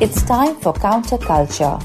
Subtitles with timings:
[0.00, 1.82] It's time for counterculture.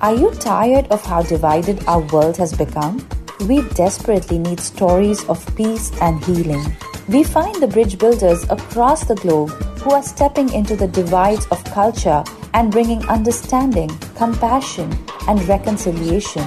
[0.00, 3.06] Are you tired of how divided our world has become?
[3.46, 6.76] We desperately need stories of peace and healing.
[7.06, 11.62] We find the bridge builders across the globe who are stepping into the divides of
[11.66, 14.90] culture and bringing understanding, compassion,
[15.28, 16.42] and reconciliation.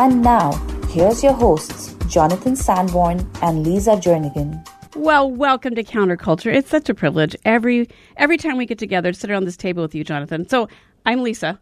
[0.00, 0.50] And now,
[0.88, 4.66] here's your hosts, Jonathan Sanborn and Lisa Jernigan.
[4.98, 6.52] Well, welcome to Counterculture.
[6.52, 9.80] It's such a privilege every every time we get together to sit around this table
[9.82, 10.48] with you, Jonathan.
[10.48, 10.68] So
[11.06, 11.58] I'm Lisa.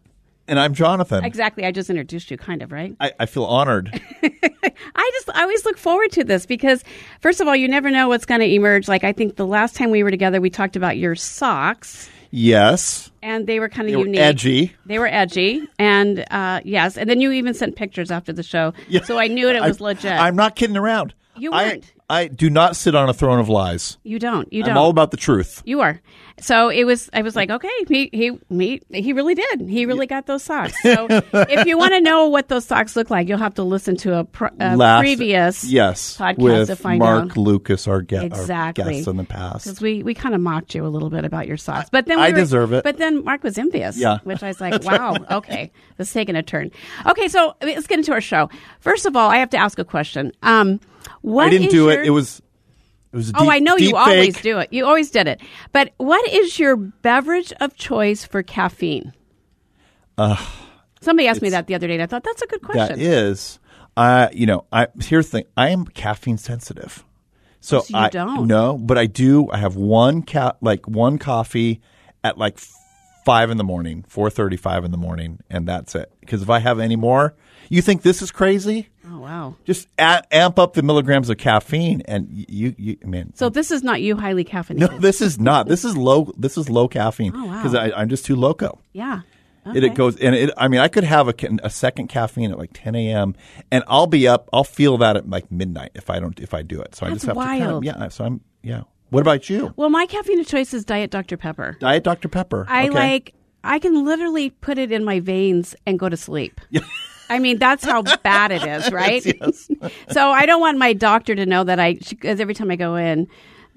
[0.47, 1.23] And I'm Jonathan.
[1.23, 1.63] Exactly.
[1.65, 2.95] I just introduced you, kind of, right?
[2.99, 3.89] I, I feel honored.
[4.23, 6.83] I just I always look forward to this because,
[7.21, 8.87] first of all, you never know what's going to emerge.
[8.87, 12.09] Like I think the last time we were together, we talked about your socks.
[12.31, 13.11] Yes.
[13.21, 14.19] And they were kind of unique.
[14.19, 14.75] edgy.
[14.87, 18.73] They were edgy, and uh, yes, and then you even sent pictures after the show,
[18.89, 19.03] Yeah.
[19.03, 20.11] so I knew it was I- legit.
[20.11, 21.13] I'm not kidding around.
[21.37, 21.85] You weren't.
[21.85, 23.97] I, do not sit on a throne of lies.
[24.03, 24.51] you don't.
[24.53, 24.71] You don't.
[24.71, 25.61] I'm all about the truth.
[25.65, 25.99] You are.
[26.39, 27.09] So it was.
[27.13, 29.61] I was like, okay, he he he, he really did.
[29.61, 30.73] He really got those socks.
[30.83, 33.97] So if you want to know what those socks look like, you'll have to listen
[33.97, 37.37] to a, pr- a Last- previous yes podcast with to find Mark out.
[37.37, 38.93] Lucas, our, ge- our Exactly.
[38.97, 39.65] guest in the past.
[39.65, 42.17] Because we, we kind of mocked you a little bit about your socks, but then
[42.19, 42.83] we I were- deserve it.
[42.83, 43.97] But then Mark was envious.
[43.97, 44.19] Yeah.
[44.23, 46.71] which I was like, wow, okay, this is taking a turn.
[47.07, 48.49] Okay, so let's get into our show.
[48.79, 50.31] First of all, I have to ask a question.
[50.43, 50.79] Um,
[51.21, 52.05] what I didn't is do your- it.
[52.07, 52.41] It was.
[53.13, 53.29] It was.
[53.29, 54.71] A Oh, I know deep you always do it.
[54.73, 55.41] You always did it.
[55.71, 59.13] But what is your beverage of choice for caffeine?
[60.17, 60.35] Uh,
[61.01, 62.97] Somebody asked me that the other day, and I thought that's a good question.
[62.97, 63.59] That is,
[63.95, 65.45] I you know, I here's the thing.
[65.55, 67.03] I am caffeine sensitive,
[67.61, 68.47] so, Oh, so you I don't.
[68.47, 69.49] no, but I do.
[69.51, 71.81] I have one cat like one coffee
[72.23, 72.57] at like
[73.25, 76.11] five in the morning, four thirty, five in the morning, and that's it.
[76.19, 77.35] Because if I have any more,
[77.69, 78.89] you think this is crazy?
[79.27, 79.55] Wow!
[79.65, 83.71] Just a- amp up the milligrams of caffeine, and you, you, I mean, So this
[83.71, 84.79] is not you highly caffeinated.
[84.91, 85.67] no, this is not.
[85.67, 86.31] This is low.
[86.37, 87.61] This is low caffeine Oh, wow.
[87.63, 88.79] because I'm just too loco.
[88.93, 89.21] yeah.
[89.75, 90.49] It, it goes and it.
[90.55, 93.35] I mean, I could have a, a second caffeine at like 10 a.m.
[93.69, 94.49] and I'll be up.
[94.53, 96.95] I'll feel that at like midnight if I don't if I do it.
[96.95, 97.77] So I That's just have to kind wild.
[97.79, 98.07] of yeah.
[98.07, 98.83] So I'm yeah.
[99.09, 99.73] What about you?
[99.75, 101.75] Well, my caffeine of choice is Diet Dr Pepper.
[101.81, 102.65] Diet Dr Pepper.
[102.69, 102.95] I Okay.
[102.95, 103.33] like.
[103.61, 106.61] I can literally put it in my veins and go to sleep.
[107.29, 109.25] I mean, that's how bad it is, right?
[109.25, 109.69] Yes.
[110.11, 111.93] so I don't want my doctor to know that I.
[111.95, 113.27] Because every time I go in,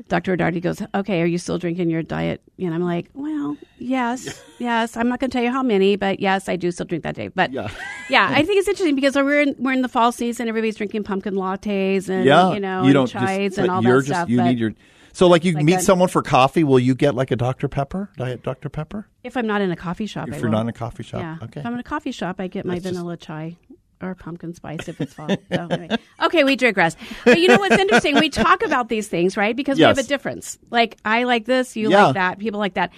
[0.08, 4.42] Doctor O'Darty goes, "Okay, are you still drinking your diet?" And I'm like, "Well, yes,
[4.58, 4.96] yes.
[4.96, 7.14] I'm not going to tell you how many, but yes, I do still drink that
[7.16, 7.68] day." But Yeah.
[8.08, 10.48] yeah, I think it's interesting because we're in we're in the fall season.
[10.48, 12.52] Everybody's drinking pumpkin lattes and yeah.
[12.52, 14.28] you know you and don't chais just, and all you're that just, stuff.
[14.30, 14.74] You but need your.
[15.12, 18.10] So like you Like meet someone for coffee, will you get like a Dr Pepper?
[18.16, 19.06] Diet Dr Pepper?
[19.24, 20.56] if I'm not in a coffee shop, I If you're will.
[20.58, 21.36] not in a coffee shop, Yeah.
[21.42, 21.60] okay.
[21.60, 23.56] If I'm in a coffee shop, I get my That's just- vanilla chai
[24.02, 25.28] or pumpkin spice if it's fall.
[25.28, 25.96] so, anyway.
[26.22, 26.96] Okay, we digress.
[27.24, 28.18] But you know what's interesting?
[28.18, 29.54] We talk about these things, right?
[29.54, 30.58] Because we have a difference.
[30.70, 32.06] Like I like this, you Yeah.
[32.06, 32.92] like that, people like that.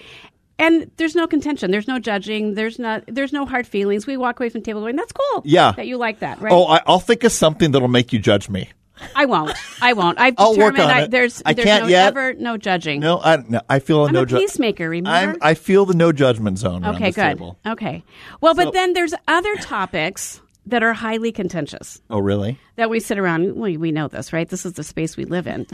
[0.59, 1.71] And there's no contention.
[1.71, 2.53] There's no judging.
[2.53, 3.03] There's not.
[3.07, 4.05] There's no hard feelings.
[4.05, 5.71] We walk away from the table going, "That's cool." Yeah.
[5.71, 6.53] that you like that, right?
[6.53, 8.69] Oh, I, I'll think of something that'll make you judge me.
[9.15, 9.51] I won't.
[9.81, 10.19] I won't.
[10.19, 11.11] I've I'll work determined on I, it.
[11.11, 12.07] there's I there's can't no, yet.
[12.07, 12.99] ever no judging.
[12.99, 14.87] No, I no, I feel a I'm no a peacemaker.
[14.89, 15.37] Remember?
[15.41, 16.83] I feel the no judgment zone.
[16.83, 17.23] around Okay, this good.
[17.23, 17.57] table.
[17.65, 18.03] Okay.
[18.41, 22.57] Well, but then there's other topics that are highly contentious Oh, really?
[22.77, 23.55] that we sit around.
[23.55, 24.47] Well, we know this, right?
[24.47, 25.65] This is the space we live in.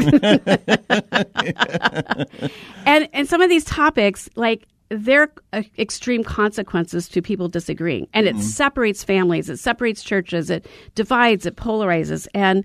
[2.86, 8.28] and and some of these topics, like they're uh, extreme consequences to people disagreeing, and
[8.28, 10.66] it separates families, it separates churches, it
[10.96, 12.64] divides, it polarizes, and.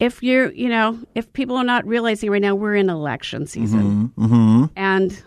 [0.00, 4.12] If you're, you know, if people are not realizing right now we're in election season,
[4.16, 4.24] mm-hmm.
[4.24, 4.64] Mm-hmm.
[4.76, 5.22] and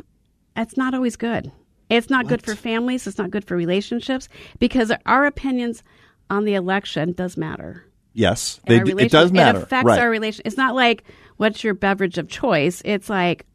[0.56, 1.52] that's not always good.
[1.90, 3.08] It's not good for families.
[3.08, 4.28] It's not good for relationships
[4.60, 5.84] because our opinions
[6.30, 7.86] on the election does matter.
[8.14, 9.60] Yes, they it does matter.
[9.60, 10.00] It affects right.
[10.00, 10.42] our relation.
[10.46, 11.04] It's not like
[11.38, 12.81] what's your beverage of choice.
[12.84, 13.46] It's like,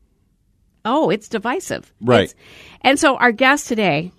[0.85, 1.93] oh, it's divisive.
[2.01, 2.25] Right.
[2.25, 2.35] It's-
[2.81, 4.13] and so our guest today,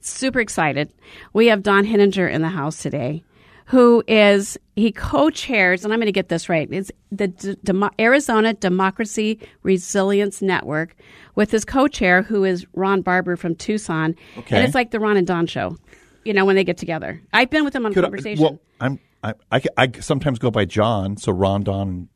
[0.00, 0.92] super excited.
[1.32, 3.22] We have Don Henninger in the house today,
[3.72, 6.68] who is he co-chairs, and I'm going to get this right.
[6.70, 10.94] It's the D- Demo- Arizona Democracy Resilience Network
[11.36, 14.14] with his co-chair, who is Ron Barber from Tucson.
[14.36, 14.56] Okay.
[14.56, 15.76] And it's like the Ron and Don show.
[16.24, 17.20] You know when they get together.
[17.32, 18.42] I've been with them on Could I- conversation.
[18.44, 22.08] well, I'm I, I, I sometimes go by John, so Ron Don.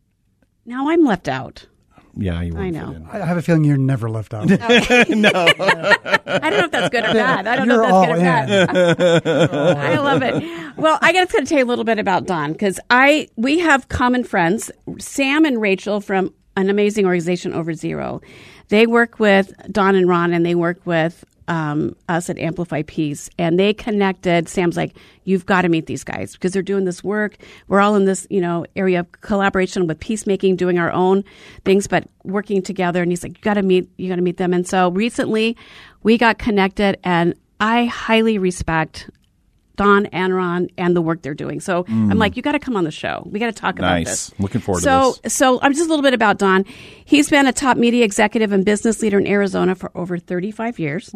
[0.66, 1.66] Now I'm left out.
[2.16, 2.86] Yeah, you I won't know.
[2.88, 3.06] fit in.
[3.06, 4.48] I have a feeling you're never left out.
[4.50, 4.58] No.
[6.28, 7.46] I don't know if that's good or bad.
[7.46, 9.76] I don't You're know if all that's good or bad.
[9.78, 10.76] I love it.
[10.76, 13.88] Well, I got to tell you a little bit about Don because I we have
[13.88, 18.20] common friends, Sam and Rachel from an amazing organization Over Zero.
[18.68, 23.30] They work with Don and Ron, and they work with um, us at Amplify Peace,
[23.38, 24.48] and they connected.
[24.48, 27.36] Sam's like, "You've got to meet these guys because they're doing this work.
[27.68, 31.24] We're all in this, you know, area of collaboration with peacemaking, doing our own
[31.64, 34.36] things, but working together." And he's like, "You got to meet, you got to meet
[34.36, 35.56] them." And so recently,
[36.02, 39.10] we got connected, and I highly respect
[39.76, 41.60] Don and Ron and the work they're doing.
[41.60, 43.22] So I'm like, you got to come on the show.
[43.30, 44.04] We got to talk about Mm.
[44.04, 44.28] Nice.
[44.30, 44.40] this.
[44.40, 45.30] Looking forward to it.
[45.30, 45.56] so.
[45.56, 46.64] So I'm just a little bit about Don.
[47.04, 51.10] He's been a top media executive and business leader in Arizona for over 35 years.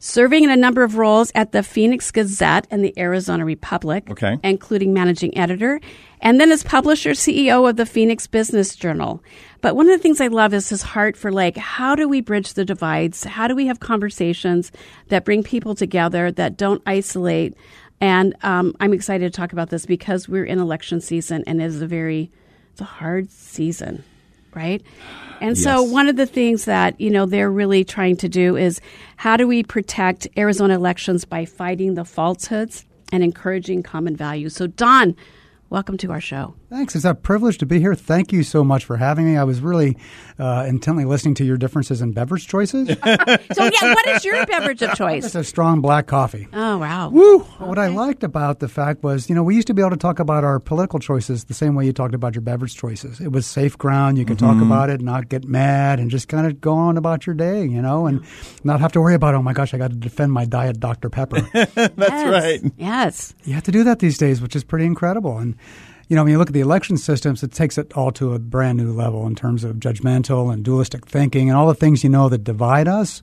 [0.00, 4.36] Serving in a number of roles at the Phoenix Gazette and the Arizona Republic, Okay.
[4.44, 5.80] including managing editor,
[6.20, 9.22] and then as publisher CEO of the Phoenix Business Journal.
[9.62, 12.20] But one of the things I love is his heart for like, how do we
[12.20, 13.24] bridge the divides?
[13.24, 14.70] How do we have conversations
[15.08, 17.54] that bring people together that don't isolate?
[18.00, 21.66] And um, I'm excited to talk about this because we're in election season and it
[21.66, 22.30] is a very,
[22.72, 24.04] it's a hard season,
[24.54, 24.82] right?
[25.40, 28.80] And so one of the things that, you know, they're really trying to do is
[29.16, 34.54] how do we protect Arizona elections by fighting the falsehoods and encouraging common values.
[34.54, 35.16] So Don,
[35.70, 36.54] welcome to our show.
[36.74, 36.96] Thanks.
[36.96, 37.94] It's a privilege to be here.
[37.94, 39.36] Thank you so much for having me.
[39.36, 39.96] I was really
[40.40, 42.88] uh, intently listening to your differences in beverage choices.
[43.54, 45.24] So yeah, what is your beverage of choice?
[45.26, 46.48] it's a strong black coffee.
[46.52, 47.10] Oh wow.
[47.10, 47.38] Woo!
[47.58, 49.96] What I liked about the fact was, you know, we used to be able to
[49.96, 53.20] talk about our political choices the same way you talked about your beverage choices.
[53.20, 54.18] It was safe ground.
[54.18, 57.26] You could talk about it, not get mad, and just kind of go on about
[57.26, 58.24] your day, you know, and
[58.64, 61.08] not have to worry about, oh my gosh, I got to defend my diet Dr.
[61.10, 61.40] Pepper.
[61.52, 62.32] That's Yes.
[62.62, 62.72] right.
[62.76, 63.34] Yes.
[63.44, 65.38] you have to do that these days, which is pretty incredible.
[65.38, 65.54] And
[66.08, 68.38] you know, when you look at the election systems, it takes it all to a
[68.38, 72.10] brand new level in terms of judgmental and dualistic thinking and all the things you
[72.10, 73.22] know that divide us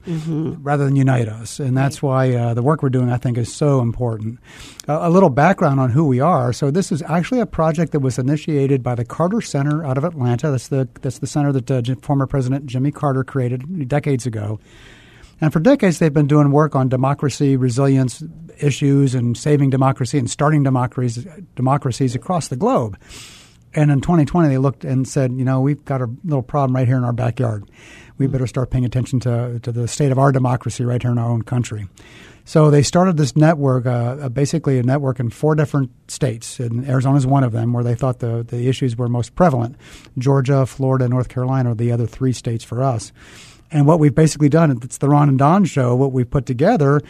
[0.64, 1.60] rather than unite us.
[1.60, 4.40] And that's why uh, the work we're doing, I think, is so important.
[4.88, 6.54] Uh, a little background on who we are.
[6.54, 10.04] So this is actually a project that was initiated by the Carter Center out of
[10.04, 10.52] Atlanta.
[10.52, 14.60] That's the that's the center that uh, former President Jimmy Carter created decades ago.
[15.42, 18.24] And for decades, they've been doing work on democracy, resilience
[18.60, 22.98] issues, and saving democracy and starting democracies, democracies across the globe.
[23.74, 26.88] And in 2020, they looked and said, you know, we've got a little problem right
[26.88, 27.70] here in our backyard.
[28.18, 31.18] We better start paying attention to, to the state of our democracy right here in
[31.18, 31.88] our own country.
[32.44, 36.88] So they started this network, uh, uh, basically a network in four different states, and
[36.88, 39.76] Arizona is one of them, where they thought the, the issues were most prevalent.
[40.18, 43.12] Georgia, Florida, North Carolina are the other three states for us.
[43.72, 47.02] And what we've basically done, it's the Ron and Don show, what we've put together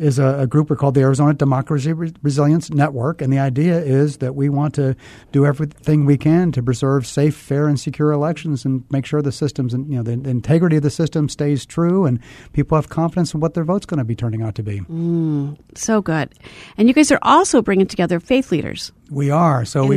[0.00, 3.22] is a, a group we're called the Arizona Democracy Re- Resilience Network.
[3.22, 4.96] And the idea is that we want to
[5.30, 9.32] do everything we can to preserve safe, fair, and secure elections and make sure the
[9.32, 12.18] systems and, you know, the, the integrity of the system stays true and
[12.52, 14.80] people have confidence in what their vote's going to be turning out to be.
[14.80, 16.34] Mm, so good.
[16.76, 18.92] And you guys are also bringing together faith leaders.
[19.10, 19.64] We are.
[19.64, 19.96] So we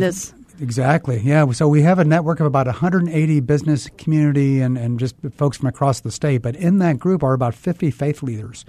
[0.61, 1.19] Exactly.
[1.19, 1.49] Yeah.
[1.51, 5.67] So we have a network of about 180 business community and, and just folks from
[5.67, 6.43] across the state.
[6.43, 8.63] But in that group are about 50 faith leaders.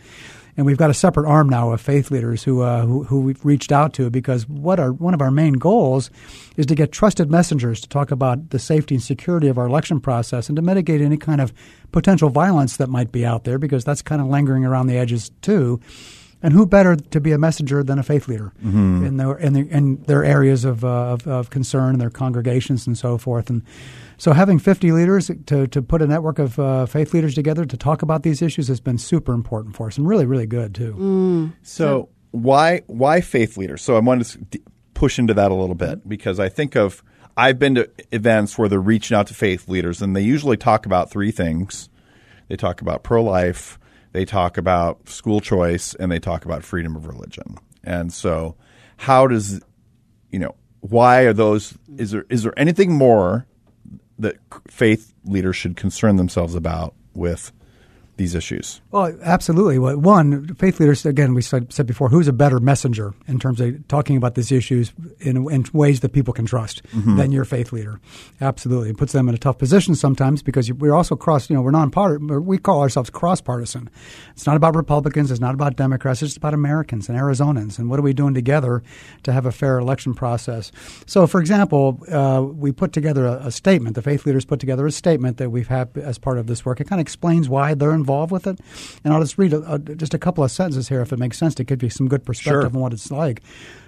[0.56, 3.44] And we've got a separate arm now of faith leaders who, uh, who, who we've
[3.44, 6.10] reached out to because what our, one of our main goals
[6.56, 10.00] is to get trusted messengers to talk about the safety and security of our election
[10.00, 11.52] process and to mitigate any kind of
[11.90, 15.30] potential violence that might be out there because that's kind of lingering around the edges
[15.42, 15.78] too.
[16.42, 18.52] And who better to be a messenger than a faith leader
[19.06, 22.98] in their in their, in their areas of, uh, of of concern, their congregations, and
[22.98, 23.48] so forth.
[23.48, 23.62] And
[24.18, 27.76] so, having fifty leaders to to put a network of uh, faith leaders together to
[27.76, 30.94] talk about these issues has been super important for us, and really, really good too.
[31.62, 33.82] So why why faith leaders?
[33.82, 34.60] So I want to
[34.94, 37.02] push into that a little bit because I think of
[37.36, 40.86] I've been to events where they're reaching out to faith leaders and they usually talk
[40.86, 41.88] about three things.
[42.48, 43.78] They talk about pro life,
[44.12, 47.56] they talk about school choice, and they talk about freedom of religion.
[47.82, 48.56] And so,
[48.98, 49.60] how does
[50.30, 51.76] you know why are those?
[51.96, 53.46] Is there is there anything more
[54.18, 54.36] that
[54.68, 57.52] faith leaders should concern themselves about with
[58.16, 58.80] these issues?
[58.90, 59.78] Well, absolutely.
[59.78, 63.60] Well, one, faith leaders, again, we said, said before, who's a better messenger in terms
[63.60, 67.72] of talking about these issues in, in ways that people can trust than your faith
[67.72, 68.00] leader?
[68.40, 68.90] Absolutely.
[68.90, 71.70] It puts them in a tough position sometimes because we're also cross, you know, we're
[71.70, 73.88] non-partisan, we call ourselves cross-partisan.
[74.32, 77.88] It's not about Republicans, it's not about Democrats, it's just about Americans and Arizonans and
[77.88, 78.82] what are we doing together
[79.22, 80.70] to have a fair election process.
[81.06, 84.86] So, for example, uh, we put together a, a statement, the faith leaders put together
[84.86, 86.80] a statement that we've had as part of this work.
[86.80, 88.58] It kind of explains why they're involved with it.
[89.04, 91.38] And I'll just read a, a, just a couple of sentences here, if it makes
[91.38, 92.66] sense, to give you some good perspective Sure.
[92.66, 93.42] on what it's like.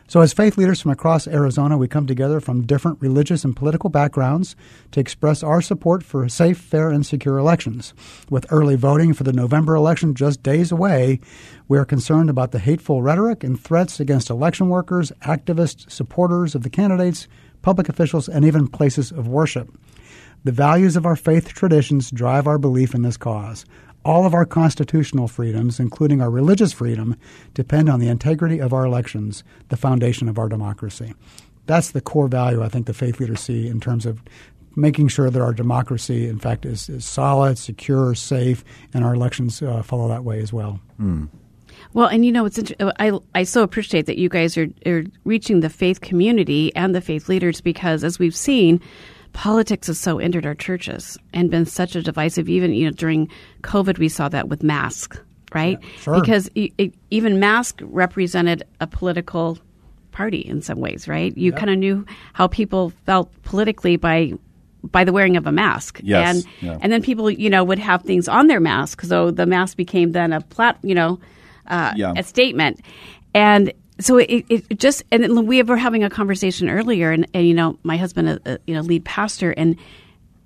[0.07, 3.89] So, as faith leaders from across Arizona, we come together from different religious and political
[3.89, 4.55] backgrounds
[4.93, 7.95] to express our support for safe, fair, and secure elections.
[8.29, 11.21] With early voting for the November election just days away,
[11.69, 16.63] we are concerned about the hateful rhetoric and threats against election workers, activists, supporters of
[16.65, 17.27] the candidates,
[17.63, 19.71] public officials, and even places of worship.
[20.45, 23.65] The values of our faith traditions drive our belief in this cause.
[24.05, 27.17] All of our constitutional freedoms, including our religious freedom,
[27.55, 31.15] depend on the integrity of our elections, the foundation of our democracy.
[31.67, 34.23] That's the core value I think the faith leaders see in terms of
[34.77, 39.63] making sure that our democracy, in fact, is, is solid, secure, safe, and our elections
[39.63, 40.81] uh, follow that way as well.
[41.93, 45.05] Well, and you know, it's inter- I I so appreciate that you guys are, are
[45.25, 48.81] reaching the faith community and the faith leaders because, as we've seen,
[49.35, 52.49] politics has so entered our churches and been such a divisive.
[52.49, 53.29] Even you know during
[53.63, 55.19] COVID, we saw that with masks,
[55.53, 55.79] right?
[55.99, 56.19] sure.
[56.19, 59.59] Because e- e- even mask represented a political
[60.13, 61.37] party in some ways, right?
[61.37, 64.33] You kind of knew how people felt politically by
[64.85, 65.99] by the wearing of a mask.
[66.03, 66.79] Yes, And yeah.
[66.83, 70.13] and then people, you know, would have things on their mask, so the mask became
[70.13, 71.19] then a plat, you know,
[71.67, 72.13] uh, Yeah.
[72.17, 72.81] a statement.
[73.35, 77.55] And so it, it just and we were having a conversation earlier, and, and you
[77.55, 79.77] know, my husband, a, a, you know, lead pastor, and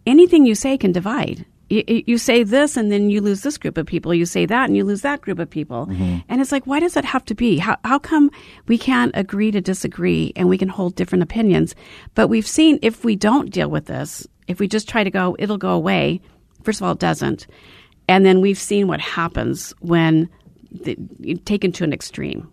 [0.06, 1.46] anything you say can divide.
[1.70, 4.14] You, you say this, and then you lose this group of people.
[4.14, 5.86] You say that, and you lose that group of people.
[5.86, 6.18] Mm-hmm.
[6.28, 7.58] And it's like, why does that have to be?
[7.58, 8.30] How, how come
[8.68, 11.74] we can't agree to disagree and we can hold different opinions?
[12.14, 15.36] But we've seen if we don't deal with this, if we just try to go,
[15.38, 16.22] it'll go away.
[16.62, 17.46] First of all, it doesn't.
[18.08, 20.30] And then we've seen what happens when
[20.70, 20.96] the,
[21.44, 22.50] taken to an extreme.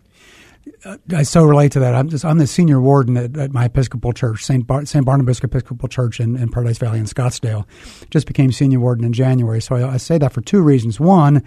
[1.13, 1.95] I so relate to that.
[1.95, 4.65] I'm just I'm the senior warden at, at my Episcopal church, St.
[4.67, 5.03] Bar- St.
[5.03, 7.65] Barnabas Episcopal Church in, in Paradise Valley in Scottsdale.
[8.11, 9.61] Just became senior warden in January.
[9.61, 10.99] So I, I say that for two reasons.
[10.99, 11.43] One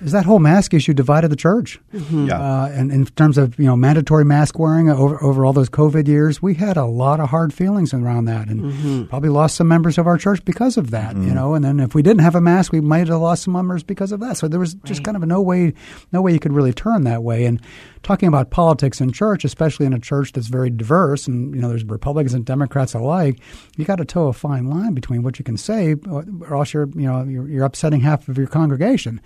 [0.00, 1.78] is that whole mask issue divided the church.
[1.92, 2.28] Mm-hmm.
[2.28, 2.40] Yeah.
[2.40, 6.06] Uh, and in terms of you know mandatory mask wearing over over all those COVID
[6.06, 9.04] years, we had a lot of hard feelings around that, and mm-hmm.
[9.04, 11.16] probably lost some members of our church because of that.
[11.16, 11.34] You mm-hmm.
[11.34, 13.82] know, and then if we didn't have a mask, we might have lost some members
[13.82, 14.36] because of that.
[14.36, 15.74] So there was just kind of no way,
[16.12, 17.44] no way you could really turn that way.
[17.44, 17.60] And
[18.02, 21.68] talking about politics in church, especially in a church that's very diverse, and you know
[21.68, 23.40] there's Republicans and Democrats alike,
[23.76, 26.72] you got to toe a fine line between what you can say, or or else
[26.72, 29.20] you're you know you're, you're upsetting half of your congregation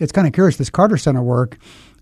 [0.00, 0.56] it's kind of curious.
[0.56, 1.58] This Carter Center work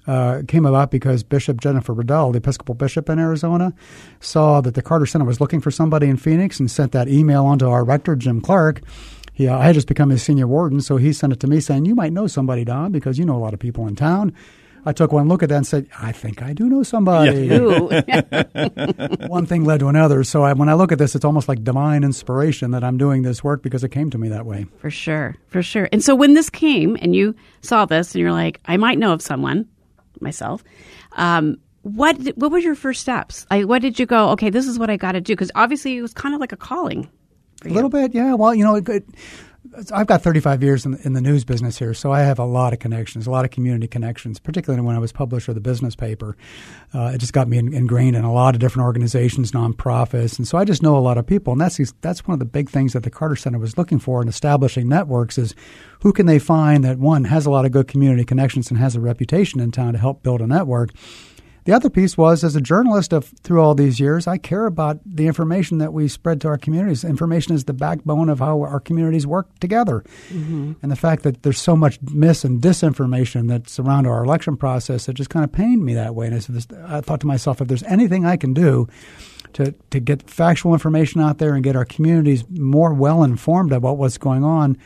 [0.07, 3.75] uh, came about because Bishop Jennifer Reddall, the Episcopal bishop in Arizona,
[4.21, 7.45] saw that the Carter Center was looking for somebody in Phoenix and sent that email
[7.45, 8.81] on to our rector, Jim Clark.
[9.39, 11.85] Uh, I had just become his senior warden, so he sent it to me saying,
[11.85, 14.35] You might know somebody, Don, because you know a lot of people in town.
[14.89, 17.51] I took one look at that and said, I think I do know somebody.
[17.53, 17.89] Ooh.
[19.29, 20.25] one thing led to another.
[20.25, 23.21] So I, when I look at this, it's almost like divine inspiration that I'm doing
[23.21, 24.65] this work because it came to me that way.
[24.79, 25.91] For sure, for sure.
[25.93, 29.13] And so when this came and you saw this and you're like, I might know
[29.13, 29.69] of someone,
[30.21, 30.65] myself.
[31.13, 33.47] Um, what did- what were your first steps?
[33.51, 34.31] Like, what did you go?
[34.31, 36.53] Okay, this is what I got to do because obviously it was kind of like
[36.53, 37.11] a calling.
[37.67, 38.33] A little bit, yeah.
[38.35, 39.05] Well, you know, it, it,
[39.93, 42.73] I've got 35 years in, in the news business here, so I have a lot
[42.73, 45.95] of connections, a lot of community connections, particularly when I was publisher of the business
[45.95, 46.37] paper.
[46.95, 50.49] Uh, it just got me in, ingrained in a lot of different organizations, nonprofits, and
[50.49, 51.53] so I just know a lot of people.
[51.53, 54.23] And that's that's one of the big things that the Carter Center was looking for
[54.23, 55.55] in establishing networks is
[56.03, 58.97] who can they find that one has a lot of good community connections and has
[58.97, 60.91] a reputation in town to help build a network.
[61.69, 65.01] The other piece was, as a journalist of through all these years, I care about
[65.05, 67.05] the information that we spread to our communities.
[67.05, 70.73] Information is the backbone of how our communities work together, mm-hmm.
[70.81, 75.11] and the fact that there's so much mis and disinformation that's around our election process,
[75.11, 76.29] it just kind of pained me that way.
[76.29, 78.89] And I, this- I thought to myself, if there's anything I can do
[79.53, 83.99] to to get factual information out there and get our communities more well informed about
[83.99, 84.79] what's going on,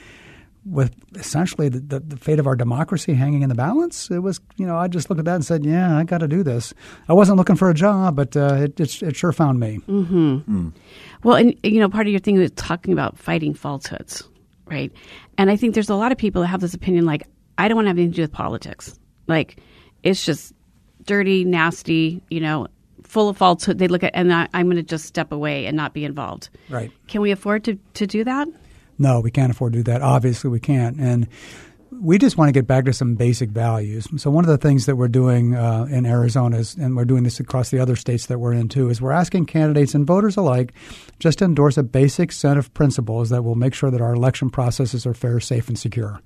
[0.64, 4.40] with essentially the, the, the fate of our democracy hanging in the balance, it was,
[4.56, 6.72] you know, I just looked at that and said, yeah, I got to do this.
[7.08, 9.80] I wasn't looking for a job, but uh, it, it, it sure found me.
[11.24, 14.28] Well, and you know, part of your thing was talking about fighting falsehoods,
[14.66, 14.92] right?
[15.36, 17.26] And I think there's a lot of people that have this opinion, like
[17.58, 18.98] I don't want to have anything to do with politics.
[19.26, 19.60] Like
[20.02, 20.52] it's just
[21.04, 22.68] dirty, nasty, you know,
[23.02, 23.78] full of falsehood.
[23.78, 26.50] They look at, and I, I'm going to just step away and not be involved.
[26.68, 26.90] Right.
[27.08, 28.48] Can we afford to to do that?
[29.02, 30.00] No, we can't afford to do that.
[30.00, 30.96] Obviously, we can't.
[30.98, 31.26] And
[32.00, 34.06] we just want to get back to some basic values.
[34.16, 37.22] So, one of the things that we're doing uh, in Arizona, is, and we're doing
[37.24, 40.36] this across the other states that we're in too, is we're asking candidates and voters
[40.36, 40.72] alike
[41.18, 44.48] just to endorse a basic set of principles that will make sure that our election
[44.50, 46.20] processes are fair, safe, and secure.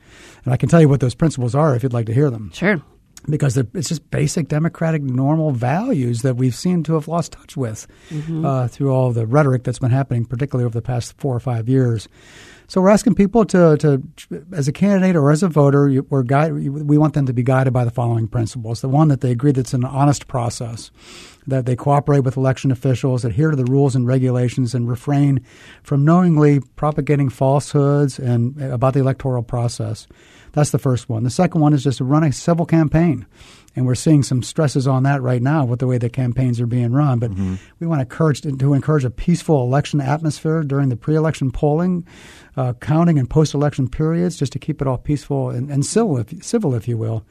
[0.45, 2.50] And I can tell you what those principles are if you'd like to hear them
[2.54, 2.80] Sure.
[3.28, 7.88] because it's just basic democratic normal values that we've seen to have lost touch with
[8.45, 11.68] uh, through all the rhetoric that's been happening, particularly over the past four or five
[11.68, 12.09] years.
[12.68, 14.02] So we're asking people to, to
[14.52, 17.73] as a candidate or as a voter, we're guide, we want them to be guided
[17.73, 18.80] by the following principles.
[18.80, 20.90] The one that they agree that's an honest process,
[21.46, 25.44] that they cooperate with election officials, adhere to the rules and regulations, and refrain
[25.85, 30.08] from knowingly propagating falsehoods and about the electoral process.
[30.56, 31.22] That's the first one.
[31.22, 33.26] The second one is just to run a civil campaign.
[33.76, 36.66] And we're seeing some stresses on that right now with the way the campaigns are
[36.66, 37.18] being run.
[37.18, 37.32] But
[37.78, 42.06] we want to encourage to encourage a peaceful election atmosphere during the pre-election polling,
[42.56, 46.42] uh, counting, and post-election periods, just to keep it all peaceful and, and civil, if,
[46.42, 47.26] civil, if you will.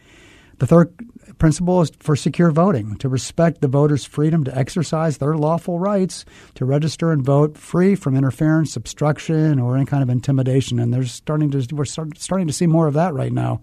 [0.60, 0.94] The third
[1.38, 6.26] principle is for secure voting, to respect the voters' freedom to exercise their lawful rights
[6.56, 10.80] to register and vote free from interference, obstruction, or any kind of intimidation.
[10.80, 13.62] And there's starting to we're start, starting to see more of that right now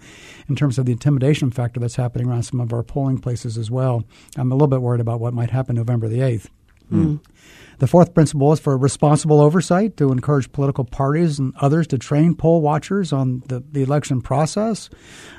[0.49, 3.71] in terms of the intimidation factor that's happening around some of our polling places as
[3.71, 4.05] well.
[4.37, 6.49] I'm a little bit worried about what might happen November the 8th.
[7.79, 12.35] The fourth principle is for responsible oversight to encourage political parties and others to train
[12.35, 14.91] poll watchers on the, the election process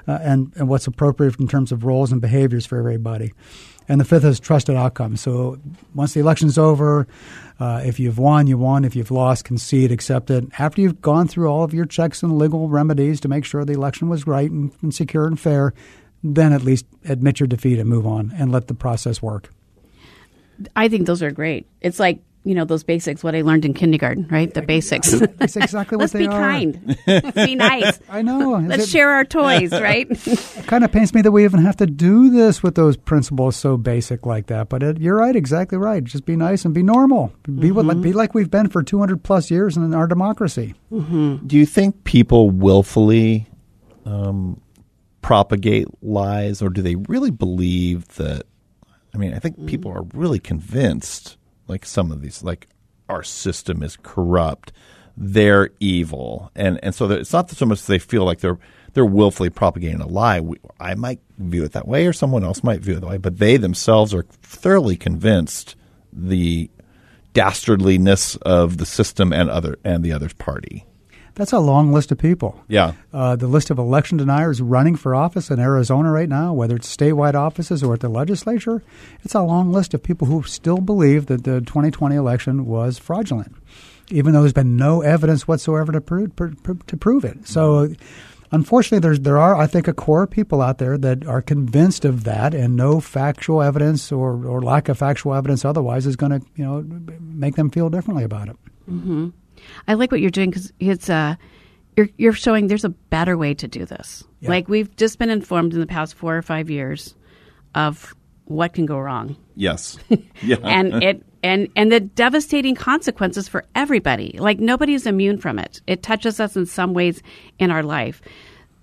[0.08, 3.34] uh, and, and what's appropriate in terms of roles and behaviors for everybody.
[3.88, 5.22] And the fifth is trusted outcomes.
[5.22, 5.60] So
[5.94, 7.08] once the election's over,
[7.60, 8.86] uh, if you've won, you won.
[8.86, 10.46] If you've lost, concede, accept it.
[10.58, 13.74] After you've gone through all of your checks and legal remedies to make sure the
[13.74, 15.74] election was right and, and secure and fair,
[16.24, 19.50] then at least admit your defeat and move on and let the process work.
[20.76, 21.68] I think those are great.
[21.82, 24.54] It's like you know those basics, what I learned in kindergarten, right?
[24.54, 25.12] The basics.
[25.12, 26.98] That's exactly what Let's they be kind.
[27.08, 28.00] Let's be nice.
[28.10, 28.58] I know.
[28.58, 30.08] Is Let's it- share our toys, right?
[30.10, 33.56] It kind of pains me that we even have to do this with those principles
[33.56, 34.68] so basic like that.
[34.68, 36.04] But it, you're right, exactly right.
[36.04, 37.32] Just be nice and be normal.
[37.60, 40.76] Be what, be like we've been for 200 plus years in our democracy.
[40.92, 43.48] Do you think people willfully
[44.06, 44.60] um,
[45.22, 48.44] propagate lies, or do they really believe that?
[49.14, 49.68] I mean, I think mm-hmm.
[49.68, 52.68] people are really convinced, like some of these, like
[53.10, 54.72] our system is corrupt,
[55.16, 58.58] they're evil, and and so it's not so much that they feel like they're
[58.94, 60.40] they're willfully propagating a lie.
[60.40, 63.18] We, I might view it that way, or someone else might view it that way,
[63.18, 65.76] but they themselves are thoroughly convinced
[66.12, 66.70] the
[67.34, 70.86] dastardliness of the system and other and the other party.
[71.36, 72.62] That's a long list of people.
[72.68, 72.94] Yeah.
[73.12, 76.96] Uh, the list of election deniers running for office in Arizona right now, whether it's
[76.96, 78.84] statewide offices or at the legislature,
[79.24, 83.56] it's a long list of people who still believe that the 2020 election was fraudulent,
[84.12, 87.48] even though there's been no evidence whatsoever to prove, pr- pr- to prove it.
[87.48, 87.96] So,
[88.52, 92.06] unfortunately, there's there are I think a core of people out there that are convinced
[92.06, 96.40] of that, and no factual evidence or, or lack of factual evidence otherwise is going
[96.40, 96.86] to you know
[97.20, 98.56] make them feel differently about it.
[99.88, 101.36] I like what you're doing because it's uh,
[101.98, 104.24] you're you're showing there's a better way to do this.
[104.40, 104.50] Yeah.
[104.50, 107.16] Like we've just been informed in the past four or five years
[107.76, 108.14] of
[108.46, 109.98] what can go wrong, Yes.
[110.42, 110.58] Yeah.
[110.64, 114.36] and it and and the devastating consequences for everybody.
[114.38, 115.82] Like nobody's immune from it.
[115.88, 117.22] It touches us in some ways
[117.60, 118.22] in our life,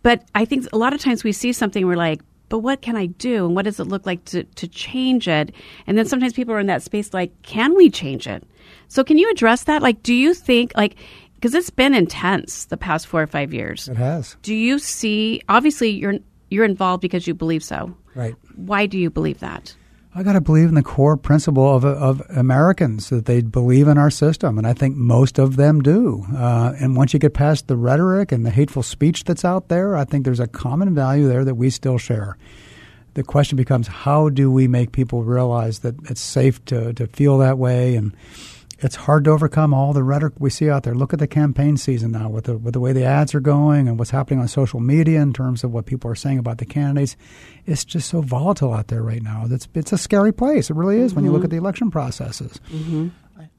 [0.03, 2.23] but I think a lot of times we see something we're like.
[2.49, 5.55] But what can I do, and what does it look like to, to change it?
[5.87, 8.43] And then sometimes people are in that space like, can we change it?
[8.91, 9.83] So can you address that?
[9.83, 10.97] Like, do you think like
[11.37, 13.89] because it's been intense the past four or five years?
[13.89, 15.41] It has Do you see?
[15.49, 16.17] Obviously, you're
[16.51, 17.97] you're involved because you believe so.
[18.15, 18.35] right.
[18.57, 19.75] Why do you believe that?
[20.13, 23.97] I got to believe in the core principle of, of Americans that they believe in
[23.97, 26.27] our system, and I think most of them do.
[26.37, 29.95] Uh, and once you get past the rhetoric and the hateful speech that's out there,
[29.95, 32.37] I think there's a common value there that we still share.
[33.15, 37.39] The question becomes how do we make people realize that it's safe to, to feel
[37.39, 38.13] that way and
[38.83, 40.95] it's hard to overcome all the rhetoric we see out there.
[40.95, 43.89] Look at the campaign season now with the with the way the ads are going
[43.89, 46.67] and what's happening on social media in terms of what people are saying about the
[46.67, 47.17] candidates.
[47.67, 49.47] It's just so volatile out there right now.
[49.51, 50.71] It's it's a scary place.
[50.71, 51.45] It really is when you look mm-hmm.
[51.45, 52.61] at the election processes.
[52.71, 53.09] Mm-hmm.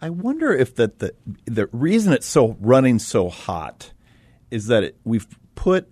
[0.01, 1.13] I wonder if that the
[1.45, 3.93] the reason it's so running so hot
[4.49, 5.87] is that it, we've put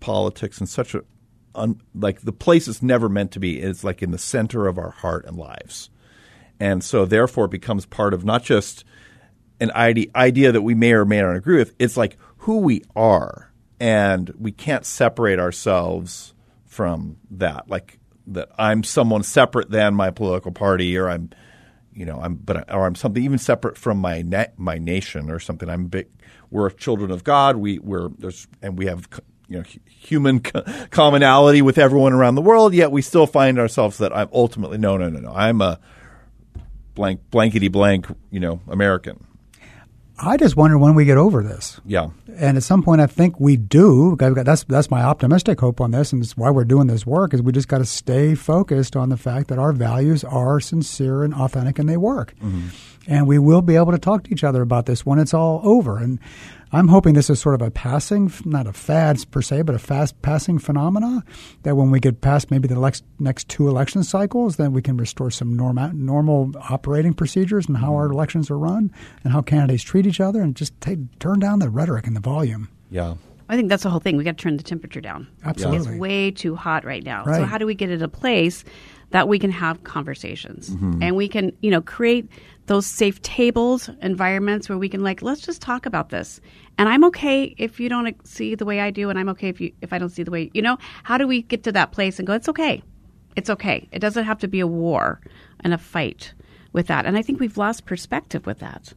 [0.00, 1.02] politics in such a
[1.54, 3.60] un, like the place it's never meant to be.
[3.60, 5.90] It's like in the center of our heart and lives,
[6.60, 8.84] and so therefore it becomes part of not just
[9.60, 11.74] an idea, that we may or may not agree with.
[11.78, 16.34] It's like who we are, and we can't separate ourselves
[16.66, 17.68] from that.
[17.68, 21.30] Like that, I'm someone separate than my political party, or I'm,
[21.92, 25.38] you know, I'm but or I'm something even separate from my na- my nation or
[25.38, 25.68] something.
[25.68, 26.08] I'm big.
[26.50, 27.56] We're children of God.
[27.56, 29.08] We we're there's and we have
[29.48, 32.72] you know human co- commonality with everyone around the world.
[32.72, 35.32] Yet we still find ourselves that I'm ultimately no no no no.
[35.32, 35.78] I'm a
[37.00, 39.26] blank blankety blank you know American.
[40.22, 41.80] I just wonder when we get over this.
[41.86, 42.08] Yeah.
[42.36, 44.16] And at some point, I think we do.
[44.18, 47.32] That's that's my optimistic hope on this, and it's why we're doing this work.
[47.32, 51.24] Is we just got to stay focused on the fact that our values are sincere
[51.24, 52.34] and authentic, and they work.
[52.36, 52.68] Mm-hmm.
[53.06, 55.62] And we will be able to talk to each other about this when it's all
[55.64, 55.96] over.
[55.96, 56.20] And
[56.72, 59.78] I'm hoping this is sort of a passing, not a fad per se, but a
[59.78, 61.24] fast passing phenomena.
[61.64, 64.96] That when we get past maybe the next next two election cycles, then we can
[64.96, 68.14] restore some normal normal operating procedures and how our mm-hmm.
[68.14, 68.92] elections are run
[69.24, 72.20] and how candidates treat each other, and just take, turn down the rhetoric and the
[72.20, 72.68] volume.
[72.90, 73.14] Yeah.
[73.50, 74.16] I think that's the whole thing.
[74.16, 75.26] We got to turn the temperature down.
[75.44, 75.78] Absolutely.
[75.92, 77.24] It's way too hot right now.
[77.24, 77.36] Right.
[77.36, 78.64] So how do we get it a place
[79.10, 81.02] that we can have conversations Mm-hmm.
[81.02, 82.28] and we can, you know, create
[82.66, 86.40] those safe tables, environments where we can like, let's just talk about this.
[86.78, 89.60] And I'm okay if you don't see the way I do, and I'm okay if
[89.60, 90.78] you if I don't see the way you know.
[91.02, 92.34] How do we get to that place and go?
[92.34, 92.82] It's okay.
[93.36, 93.88] It's okay.
[93.90, 95.20] It doesn't have to be a war
[95.60, 96.32] and a fight
[96.72, 97.04] with that.
[97.04, 98.94] And I think we've lost perspective with that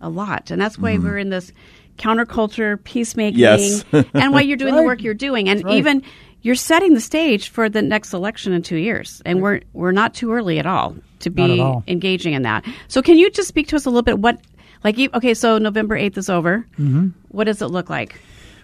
[0.00, 1.52] a lot, and that's why we're in this
[1.98, 3.84] counterculture peacemaking Yes.
[3.92, 5.74] and why you're doing the work you're doing and right.
[5.74, 6.02] even
[6.42, 10.14] you're setting the stage for the next election in two years and we're we're not
[10.14, 11.84] too early at all to be all.
[11.86, 14.40] engaging in that so can you just speak to us a little bit what
[14.84, 17.08] like okay so november 8th is over mm-hmm.
[17.28, 18.20] what does it look like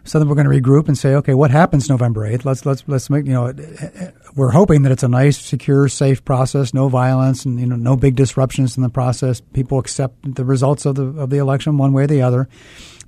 [0.09, 2.47] So then we're going to regroup and say, okay, what happens November eighth?
[2.47, 3.47] Let's let's let's make you know.
[3.49, 7.67] Eh, eh, we're hoping that it's a nice, secure, safe process, no violence, and you
[7.67, 9.43] know, no big disruptions in the process.
[9.53, 12.49] People accept the results of the of the election one way or the other.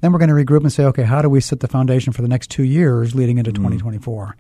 [0.03, 2.21] Then we're going to regroup and say, okay, how do we set the foundation for
[2.21, 3.63] the next two years leading into mm-hmm.
[3.63, 4.37] 2024?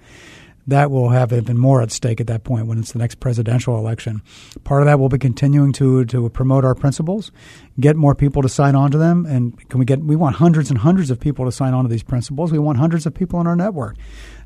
[0.70, 3.76] That will have even more at stake at that point when it's the next presidential
[3.76, 4.22] election.
[4.62, 7.32] Part of that will be continuing to to promote our principles,
[7.80, 10.00] get more people to sign on to them, and can we get?
[10.00, 12.52] We want hundreds and hundreds of people to sign on to these principles.
[12.52, 13.96] We want hundreds of people in our network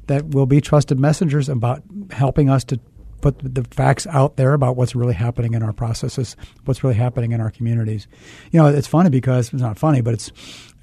[0.06, 2.80] that will be trusted messengers about helping us to
[3.20, 7.32] put the facts out there about what's really happening in our processes, what's really happening
[7.32, 8.06] in our communities.
[8.50, 10.30] You know, it's funny because it's not funny, but it's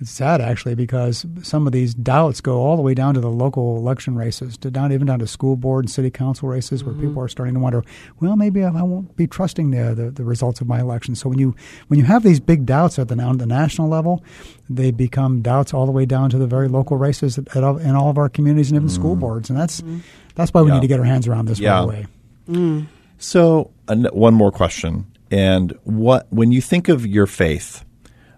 [0.01, 3.29] it's sad actually because some of these doubts go all the way down to the
[3.29, 6.93] local election races, to down even down to school board and city council races, where
[6.93, 7.09] mm-hmm.
[7.09, 7.83] people are starting to wonder,
[8.19, 11.13] well, maybe I I won't be trusting the, the the results of my election.
[11.13, 11.55] So when you
[11.87, 14.23] when you have these big doubts at the on the national level,
[14.69, 17.77] they become doubts all the way down to the very local races at, at all,
[17.77, 18.95] in all of our communities and even mm-hmm.
[18.95, 19.99] school boards, and that's mm-hmm.
[20.33, 20.75] that's why we Yeah.
[20.75, 21.73] need to get our hands around this Yeah.
[21.75, 22.07] right away.
[22.49, 22.87] Mm.
[23.19, 25.05] So, an- one more question.
[25.29, 27.85] And what when you think of your faith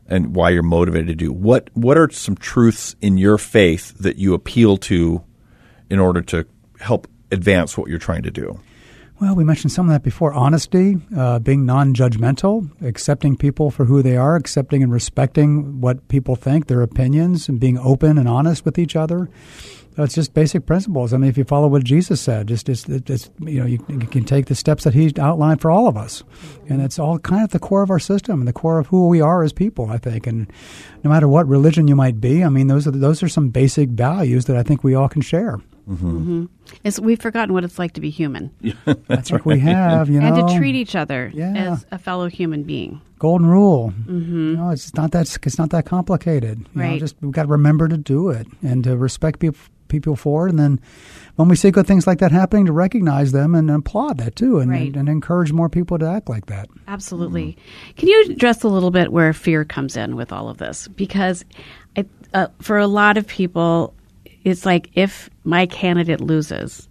[0.08, 4.18] and why you're motivated to do, what what are some truths in your faith that
[4.18, 5.24] you appeal to
[5.90, 6.46] in order to
[6.80, 8.60] help advance what you're trying to do?
[9.24, 10.34] Well, we mentioned some of that before.
[10.34, 16.36] Honesty, uh, being non-judgmental, accepting people for who they are, accepting and respecting what people
[16.36, 19.30] think, their opinions, and being open and honest with each other.
[19.96, 21.14] That's just basic principles.
[21.14, 24.00] I mean, if you follow what Jesus said, just, just, just you know, you, you
[24.00, 26.26] can take the steps that He outlined for all of us,
[26.68, 29.08] and it's all kind of the core of our system and the core of who
[29.08, 29.90] we are as people.
[29.90, 30.52] I think, and
[31.02, 33.88] no matter what religion you might be, I mean, those are those are some basic
[33.88, 35.62] values that I think we all can share.
[36.84, 38.52] It's, we've forgotten what it's like to be human
[39.08, 41.54] That's what we have, you know, and to treat each other Yeah.
[41.74, 43.94] as a fellow human being golden rule.
[44.02, 44.50] Mm-hmm.
[44.52, 46.60] You know, it's not that it's not that complicated.
[46.60, 47.00] You know, Right.
[47.00, 50.50] just we've got to remember to do it and to respect people people for it,
[50.50, 50.80] and then
[51.36, 54.58] when we see good things like that happening, to recognize them and applaud that too,
[54.58, 54.88] and, Right.
[54.88, 56.68] and, and encourage more people to act like that.
[56.88, 57.56] Absolutely.
[57.96, 60.88] Can you address a little bit where fear comes in with all of this?
[60.88, 61.46] Because
[61.96, 63.94] I, uh, for a lot of people,
[64.44, 66.88] it's like if my candidate loses,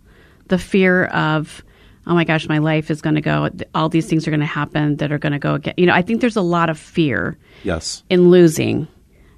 [0.49, 1.63] the fear of,
[2.07, 4.47] oh my gosh, my life is going to go, all these things are going to
[4.47, 5.75] happen that are going to go again.
[5.77, 8.03] You know, I think there's a lot of fear Yes.
[8.11, 8.89] in losing.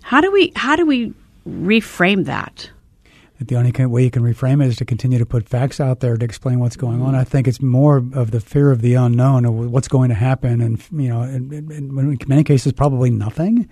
[0.02, 1.14] How do we how do we
[1.48, 2.70] reframe that?
[3.40, 6.16] The only way you can reframe it is to continue to put facts out there
[6.16, 7.14] to explain what's going on.
[7.14, 10.60] I think it's more of the fear of the unknown, of what's going to happen,
[10.60, 13.68] and you know, in, in, in many cases, probably nothing.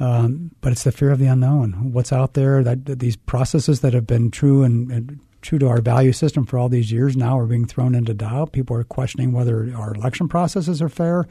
[0.00, 1.92] Um, but it's the fear of the unknown.
[1.92, 2.62] What's out there?
[2.62, 6.46] That, that these processes that have been true and, and true to our value system
[6.46, 8.52] for all these years now are being thrown into doubt.
[8.52, 11.26] People are questioning whether our election processes are fair.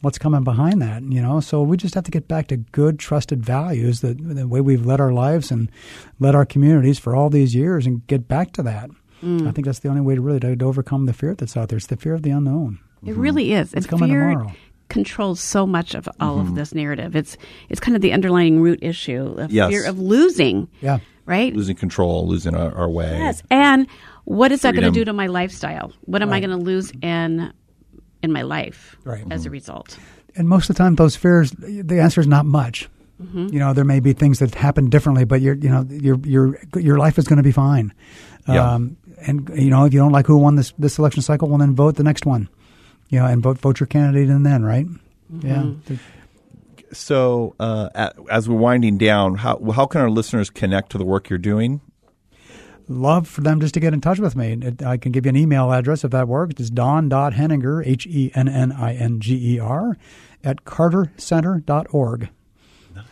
[0.00, 1.02] What's coming behind that?
[1.04, 4.48] You know, so we just have to get back to good, trusted values that the
[4.48, 5.70] way we've led our lives and
[6.18, 8.90] led our communities for all these years, and get back to that.
[9.46, 11.68] I think that's the only way to really to, to overcome the fear that's out
[11.68, 11.76] there.
[11.76, 12.80] It's the fear of the unknown.
[13.06, 13.72] It really is.
[13.72, 14.52] It's coming fear tomorrow.
[14.92, 16.54] Controls so much of all of mm-hmm.
[16.54, 17.16] this narrative.
[17.16, 17.36] It's
[17.68, 19.70] it's kind of the underlying root issue of Yes.
[19.70, 20.68] fear of losing.
[20.80, 20.98] Yeah.
[21.26, 21.54] Right?
[21.54, 23.10] Losing control, losing our, our way.
[23.18, 23.42] Yes.
[23.50, 23.86] And
[24.24, 25.92] what is that going to do to my lifestyle?
[26.02, 27.52] What am I going to lose in
[28.22, 29.24] in my life Right.
[29.30, 29.52] as a mm-hmm.
[29.52, 29.98] result?
[30.36, 32.88] and most of the time those fears the answer is not much
[33.22, 33.48] mm-hmm.
[33.52, 36.58] you know there may be things that happen differently but your you know your your
[36.76, 37.92] your life is going to be fine
[38.48, 38.74] Yeah.
[38.74, 41.58] um, and you know if you don't like who won this this election cycle well
[41.58, 42.48] then vote the next one
[43.12, 44.86] you know and vote vote your candidate in then right
[45.40, 45.70] yeah
[46.92, 51.30] So, uh, as we're winding down, how how can our listeners connect to the work
[51.30, 51.80] you're doing?
[52.88, 55.30] love for them just to get in touch with me It- i can give you
[55.30, 59.96] an email address if that works it's don.henninger E h-e-n-n-i-n-g-e-r
[60.44, 62.28] at cartercenter.org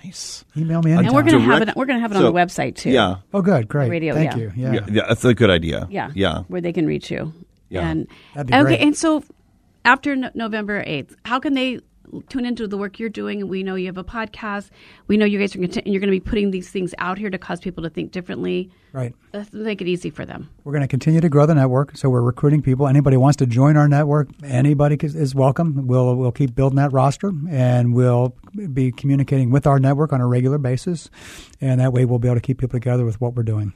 [0.05, 0.45] Nice.
[0.57, 1.75] Email me And we're going to have it.
[1.75, 2.91] We're going to have it So- on the website too.
[2.91, 3.17] Yeah.
[3.33, 3.89] Oh, good, great.
[3.91, 4.39] Radio, Thank yeah.
[4.39, 4.53] you.
[4.55, 4.73] Yeah.
[4.73, 4.81] yeah.
[4.91, 5.89] Yeah, that's a good idea.
[5.91, 6.11] Yeah.
[6.15, 6.41] Yeah.
[6.49, 7.33] Where they can reach you.
[7.71, 7.89] Yeah.
[7.89, 8.81] And That'd be okay, great.
[8.81, 9.25] and so
[9.85, 11.81] after no- November 8th, how can they
[12.29, 13.47] tune into the work you're doing?
[13.47, 14.71] We know you have a podcast.
[15.07, 17.19] We know you guys are going to you're going to be putting these things out
[17.19, 18.71] here to cause people to think differently.
[18.93, 19.15] Right.
[19.33, 20.51] Let's make it easy for them.
[20.65, 22.89] We're going to continue to grow the network, so we're recruiting people.
[22.89, 25.87] Anybody wants to join our network, anybody is- is welcome.
[25.87, 28.35] We'll we'll keep building that roster, and we'll
[28.73, 31.11] be communicating with our network on a regular basis,
[31.61, 33.73] and that way we'll be able to keep people together with what we're doing.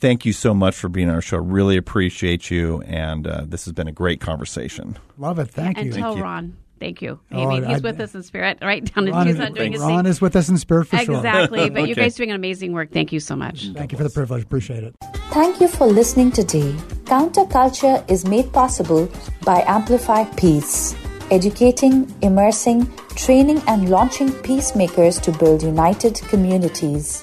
[0.00, 1.36] Thank you so much for being on our show.
[1.36, 4.98] Really appreciate you, and uh, this has been a great conversation.
[5.18, 5.50] Love it.
[5.50, 5.92] Thank and you.
[5.92, 6.22] tell you.
[6.22, 7.20] Ron, thank you.
[7.30, 9.80] Oh, he's I- with us in spirit, right down in Ron, is, Tucson doing his
[9.82, 10.10] Ron thing.
[10.10, 11.16] is with us in spirit for sure.
[11.16, 11.68] Exactly.
[11.68, 12.02] But you Okay.
[12.02, 12.90] guys doing amazing work.
[12.92, 13.68] Thank you so much.
[13.74, 14.42] Thank you for the privilege.
[14.42, 14.94] Appreciate it.
[15.32, 16.72] Thank you for listening today.
[17.04, 19.06] Counterculture is made possible
[19.44, 20.94] by Amplify Peace,
[21.30, 27.22] educating, immersing, training, and launching peacemakers to build united communities.